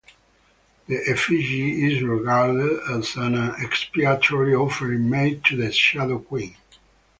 [0.87, 6.55] The effigy is regarded as an expiatory offering made to the Shadow Queen.